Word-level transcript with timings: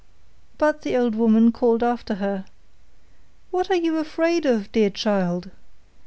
But 0.57 0.81
the 0.81 0.97
old 0.97 1.13
woman 1.13 1.51
called 1.51 1.83
after 1.83 2.15
her, 2.15 2.45
'What 3.51 3.69
are 3.69 3.75
you 3.75 3.97
afraid 3.99 4.47
of, 4.47 4.71
dear 4.71 4.89
child? 4.89 5.51